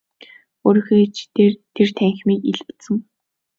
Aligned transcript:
Өөрийнхөө 0.65 0.99
ид 1.05 1.13
шидээр 1.19 1.53
тэр 1.75 1.89
танхимыг 1.97 2.39
илбэдсэн. 2.51 2.95